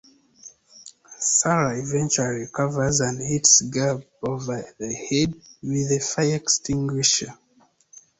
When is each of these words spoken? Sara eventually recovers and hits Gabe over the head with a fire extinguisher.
Sara 1.35 1.77
eventually 1.79 2.39
recovers 2.39 3.01
and 3.01 3.19
hits 3.21 3.61
Gabe 3.61 4.01
over 4.23 4.73
the 4.79 4.91
head 4.95 5.31
with 5.61 5.91
a 5.91 5.99
fire 5.99 6.37
extinguisher. 6.37 7.37